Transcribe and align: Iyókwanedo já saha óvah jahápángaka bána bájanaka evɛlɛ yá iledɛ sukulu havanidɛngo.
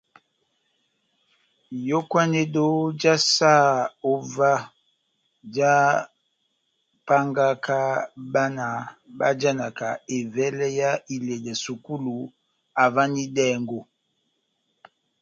Iyókwanedo 1.77 2.65
já 3.01 3.15
saha 3.33 3.81
óvah 4.13 4.61
jahápángaka 5.55 7.77
bána 8.33 8.65
bájanaka 9.19 9.87
evɛlɛ 10.17 10.67
yá 10.79 10.91
iledɛ 11.15 11.51
sukulu 11.63 12.15
havanidɛngo. 12.77 13.79